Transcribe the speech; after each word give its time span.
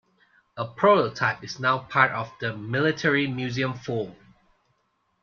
A 0.57 0.65
Prototype 0.67 1.43
is 1.43 1.59
now 1.59 1.77
part 1.77 2.11
of 2.13 2.33
the 2.39 2.57
Military 2.57 3.27
Museum 3.27 3.75
Full. 3.75 4.15